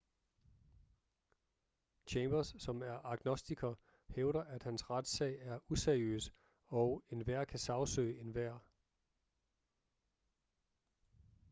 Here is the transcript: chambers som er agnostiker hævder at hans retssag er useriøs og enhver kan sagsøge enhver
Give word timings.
chambers 2.07 2.55
som 2.57 2.81
er 2.81 3.05
agnostiker 3.05 3.75
hævder 4.07 4.41
at 4.43 4.63
hans 4.63 4.89
retssag 4.89 5.37
er 5.41 5.59
useriøs 5.69 6.31
og 6.67 7.03
enhver 7.09 7.45
kan 7.45 7.59
sagsøge 7.59 8.19
enhver 8.19 8.59